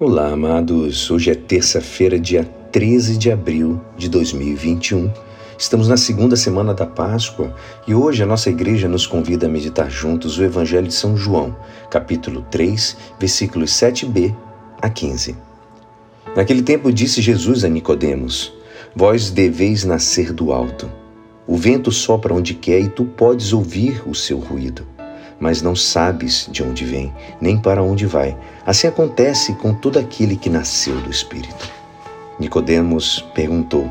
Olá, 0.00 0.32
amados. 0.32 1.08
Hoje 1.08 1.30
é 1.30 1.36
terça-feira, 1.36 2.18
dia 2.18 2.42
13 2.42 3.16
de 3.16 3.30
abril 3.30 3.80
de 3.96 4.08
2021. 4.08 5.08
Estamos 5.56 5.86
na 5.86 5.96
segunda 5.96 6.34
semana 6.34 6.74
da 6.74 6.84
Páscoa 6.84 7.54
e 7.86 7.94
hoje 7.94 8.20
a 8.20 8.26
nossa 8.26 8.50
igreja 8.50 8.88
nos 8.88 9.06
convida 9.06 9.46
a 9.46 9.48
meditar 9.48 9.88
juntos 9.88 10.36
o 10.36 10.42
Evangelho 10.42 10.88
de 10.88 10.94
São 10.94 11.16
João, 11.16 11.56
capítulo 11.88 12.44
3, 12.50 12.96
versículos 13.20 13.70
7b 13.70 14.34
a 14.82 14.90
15. 14.90 15.36
Naquele 16.34 16.62
tempo 16.62 16.92
disse 16.92 17.22
Jesus 17.22 17.62
a 17.62 17.68
Nicodemos: 17.68 18.52
Vós 18.96 19.30
deveis 19.30 19.84
nascer 19.84 20.32
do 20.32 20.52
alto. 20.52 20.90
O 21.46 21.56
vento 21.56 21.92
sopra 21.92 22.34
onde 22.34 22.52
quer 22.54 22.80
e 22.80 22.88
tu 22.88 23.04
podes 23.04 23.52
ouvir 23.52 24.02
o 24.08 24.12
seu 24.14 24.40
ruído 24.40 24.93
mas 25.44 25.60
não 25.60 25.76
sabes 25.76 26.48
de 26.50 26.62
onde 26.62 26.86
vem, 26.86 27.12
nem 27.38 27.58
para 27.58 27.82
onde 27.82 28.06
vai. 28.06 28.34
Assim 28.64 28.86
acontece 28.86 29.52
com 29.56 29.74
todo 29.74 29.98
aquele 29.98 30.38
que 30.38 30.48
nasceu 30.48 30.98
do 31.02 31.10
Espírito. 31.10 31.70
Nicodemos 32.40 33.20
perguntou: 33.34 33.86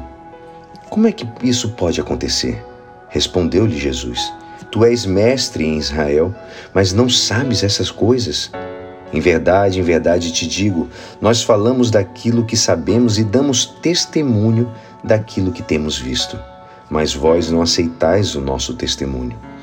Como 0.90 1.06
é 1.06 1.12
que 1.12 1.28
isso 1.44 1.70
pode 1.74 2.02
acontecer? 2.02 2.66
Respondeu-lhe 3.08 3.78
Jesus: 3.78 4.34
Tu 4.72 4.84
és 4.84 5.06
mestre 5.06 5.64
em 5.64 5.78
Israel, 5.78 6.34
mas 6.74 6.92
não 6.92 7.08
sabes 7.08 7.64
essas 7.64 7.92
coisas. 7.92 8.50
Em 9.14 9.20
verdade, 9.20 9.80
em 9.80 9.84
verdade 9.84 10.34
te 10.34 10.48
digo, 10.48 10.90
nós 11.22 11.44
falamos 11.44 11.92
daquilo 11.92 12.46
que 12.46 12.58
sabemos 12.58 13.20
e 13.20 13.24
damos 13.24 13.64
testemunho 13.64 14.72
daquilo 15.04 15.52
que 15.52 15.62
temos 15.62 16.00
visto. 16.00 16.36
Mas 16.90 17.14
vós 17.14 17.52
não 17.52 17.62
aceitais 17.62 18.34
o 18.34 18.42
nosso 18.42 18.74
testemunho. 18.74 19.53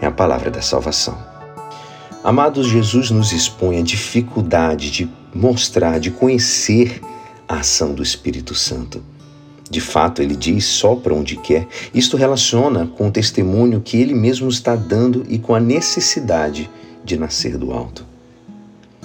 é 0.00 0.06
a 0.06 0.10
palavra 0.10 0.50
da 0.50 0.62
salvação. 0.62 1.18
Amados, 2.22 2.66
Jesus 2.66 3.10
nos 3.10 3.32
expõe 3.32 3.78
a 3.78 3.82
dificuldade 3.82 4.90
de 4.90 5.08
mostrar, 5.34 6.00
de 6.00 6.10
conhecer 6.10 7.00
a 7.48 7.60
ação 7.60 7.94
do 7.94 8.02
Espírito 8.02 8.54
Santo. 8.54 9.02
De 9.70 9.80
fato, 9.80 10.22
ele 10.22 10.34
diz 10.34 10.64
só 10.64 10.94
para 10.94 11.14
onde 11.14 11.36
quer. 11.36 11.66
Isto 11.92 12.16
relaciona 12.16 12.86
com 12.86 13.08
o 13.08 13.10
testemunho 13.10 13.80
que 13.80 13.98
ele 13.98 14.14
mesmo 14.14 14.48
está 14.48 14.74
dando 14.74 15.24
e 15.28 15.38
com 15.38 15.54
a 15.54 15.60
necessidade 15.60 16.70
de 17.04 17.16
nascer 17.16 17.56
do 17.56 17.72
alto. 17.72 18.04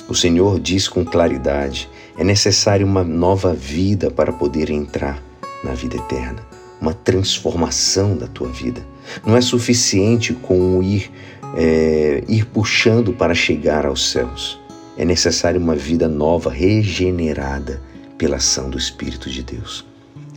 O 0.07 0.15
Senhor 0.15 0.59
diz 0.59 0.87
com 0.87 1.05
claridade: 1.05 1.89
é 2.17 2.23
necessária 2.23 2.85
uma 2.85 3.03
nova 3.03 3.53
vida 3.53 4.09
para 4.09 4.31
poder 4.31 4.69
entrar 4.69 5.21
na 5.63 5.73
vida 5.73 5.97
eterna, 5.97 6.45
uma 6.83 6.93
transformação 6.93 8.17
da 8.17 8.27
tua 8.27 8.49
vida. 8.49 8.85
Não 9.25 9.37
é 9.37 9.41
suficiente 9.41 10.33
com 10.33 10.77
o 10.77 10.83
ir, 10.83 11.09
é, 11.55 12.21
ir 12.27 12.45
puxando 12.45 13.13
para 13.13 13.33
chegar 13.33 13.85
aos 13.85 14.11
céus. 14.11 14.59
É 14.97 15.05
necessária 15.05 15.57
uma 15.57 15.75
vida 15.75 16.09
nova, 16.09 16.51
regenerada 16.51 17.81
pela 18.17 18.35
ação 18.35 18.69
do 18.69 18.77
Espírito 18.77 19.29
de 19.29 19.41
Deus. 19.41 19.85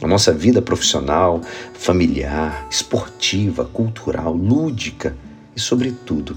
A 0.01 0.07
nossa 0.07 0.33
vida 0.33 0.63
profissional, 0.63 1.41
familiar, 1.75 2.65
esportiva, 2.71 3.65
cultural, 3.65 4.33
lúdica 4.33 5.17
e, 5.57 5.61
sobretudo, 5.61 6.37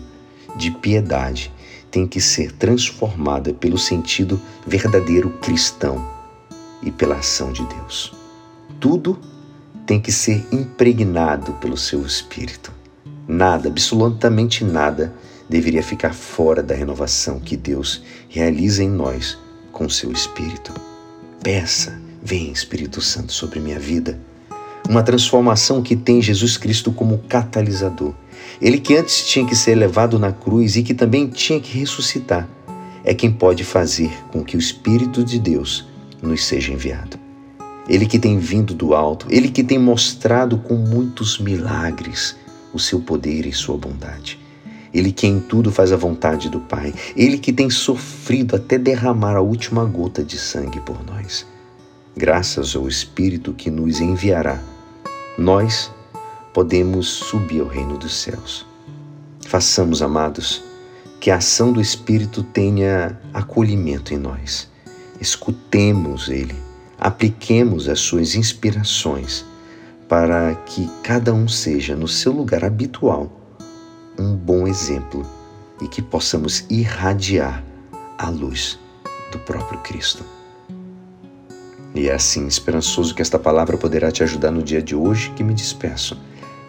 de 0.58 0.72
piedade 0.72 1.52
tem 1.92 2.08
que 2.08 2.20
ser 2.20 2.52
transformada 2.54 3.54
pelo 3.54 3.78
sentido 3.78 4.42
verdadeiro 4.66 5.30
cristão 5.42 6.04
e 6.82 6.92
pela 6.92 7.18
ação 7.18 7.52
de 7.52 7.64
Deus. 7.66 8.12
Tudo 8.80 9.20
tem 9.90 10.00
que 10.00 10.12
ser 10.12 10.46
impregnado 10.52 11.54
pelo 11.54 11.76
seu 11.76 12.06
espírito. 12.06 12.72
Nada, 13.28 13.70
absolutamente 13.70 14.64
nada, 14.64 15.12
deveria 15.50 15.82
ficar 15.82 16.14
fora 16.14 16.62
da 16.62 16.76
renovação 16.76 17.40
que 17.40 17.58
Deus 17.58 18.04
realiza 18.30 18.84
em 18.84 18.90
nós 18.90 19.36
com 19.72 19.88
o 19.88 19.90
seu 19.90 20.12
espírito. 20.12 20.72
Peça, 21.42 22.00
vem 22.22 22.52
Espírito 22.52 23.02
Santo 23.02 23.34
sobre 23.34 23.60
minha 23.60 23.80
vida. 23.80 24.20
Uma 24.88 25.02
transformação 25.02 25.82
que 25.82 25.96
tem 25.96 26.22
Jesus 26.22 26.56
Cristo 26.56 26.92
como 26.92 27.24
catalisador. 27.28 28.14
Ele 28.62 28.80
que 28.80 28.96
antes 28.96 29.26
tinha 29.26 29.48
que 29.48 29.56
ser 29.56 29.74
levado 29.74 30.20
na 30.20 30.32
cruz 30.32 30.76
e 30.76 30.84
que 30.84 30.94
também 30.94 31.28
tinha 31.28 31.60
que 31.60 31.80
ressuscitar, 31.80 32.48
é 33.04 33.16
quem 33.16 33.32
pode 33.32 33.64
fazer 33.64 34.12
com 34.32 34.44
que 34.44 34.56
o 34.56 34.60
Espírito 34.60 35.24
de 35.24 35.40
Deus 35.40 35.88
nos 36.22 36.46
seja 36.46 36.72
enviado. 36.72 37.19
Ele 37.90 38.06
que 38.06 38.20
tem 38.20 38.38
vindo 38.38 38.76
do 38.76 38.94
alto, 38.94 39.26
ele 39.32 39.50
que 39.50 39.64
tem 39.64 39.80
mostrado 39.80 40.60
com 40.60 40.76
muitos 40.76 41.40
milagres 41.40 42.36
o 42.72 42.78
seu 42.78 43.00
poder 43.00 43.48
e 43.48 43.52
sua 43.52 43.76
bondade. 43.78 44.40
Ele 44.94 45.12
que 45.12 45.26
em 45.26 45.40
tudo 45.40 45.72
faz 45.72 45.92
a 45.92 45.98
vontade 45.98 46.50
do 46.50 46.60
Pai, 46.60 46.94
ele 47.16 47.40
que 47.40 47.52
tem 47.52 47.68
sofrido 47.68 48.56
até 48.56 48.78
derramar 48.78 49.36
a 49.36 49.42
última 49.42 49.84
gota 49.86 50.24
de 50.24 50.38
sangue 50.38 50.80
por 50.82 51.04
nós. 51.04 51.48
Graças 52.16 52.76
ao 52.76 52.88
Espírito 52.88 53.54
que 53.54 53.72
nos 53.72 54.00
enviará, 54.00 54.62
nós 55.36 55.92
podemos 56.54 57.08
subir 57.08 57.62
ao 57.62 57.68
reino 57.68 57.98
dos 57.98 58.16
céus. 58.22 58.68
Façamos, 59.48 60.04
amados, 60.04 60.62
que 61.20 61.32
a 61.32 61.38
ação 61.38 61.74
do 61.74 61.82
Espírito 61.82 62.44
tenha 62.44 63.20
acolhimento 63.34 64.14
em 64.14 64.18
nós. 64.18 64.70
Escutemos 65.20 66.30
Ele 66.30 66.69
apliquemos 67.00 67.88
as 67.88 68.00
suas 68.00 68.36
inspirações 68.36 69.46
para 70.08 70.56
que 70.56 70.90
cada 71.04 71.34
um 71.34 71.48
seja, 71.48 71.96
no 71.96 72.08
seu 72.08 72.32
lugar 72.32 72.66
habitual, 72.66 73.32
um 74.18 74.36
bom 74.36 74.68
exemplo 74.68 75.26
e 75.82 75.88
que 75.88 76.02
possamos 76.02 76.66
irradiar 76.70 77.64
a 78.18 78.30
luz 78.30 78.80
do 79.32 79.40
próprio 79.40 79.80
Cristo. 79.80 80.24
E 81.96 82.08
é 82.08 82.14
assim, 82.14 82.48
esperançoso 82.48 83.16
que 83.16 83.22
esta 83.22 83.40
palavra 83.40 83.78
poderá 83.78 84.12
te 84.12 84.24
ajudar 84.24 84.52
no 84.52 84.62
dia 84.62 84.82
de 84.82 84.96
hoje 84.96 85.32
que 85.32 85.44
me 85.44 85.54
despeço. 85.54 86.20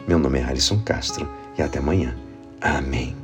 Meu 0.07 0.19
nome 0.19 0.39
é 0.39 0.45
Alisson 0.45 0.81
Castro 0.81 1.29
e 1.59 1.63
até 1.63 1.79
amanhã. 1.79 2.17
Amém. 2.61 3.20